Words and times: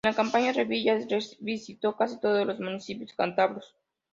En 0.03 0.09
la 0.09 0.15
campaña, 0.15 0.51
Revilla 0.51 0.97
visitó 1.41 1.95
casi 1.95 2.19
todos 2.19 2.43
los 2.47 2.59
municipios 2.59 3.13
cántabros. 3.13 3.75